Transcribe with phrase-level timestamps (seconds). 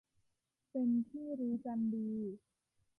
[0.71, 2.11] เป็นที่รู้กันดี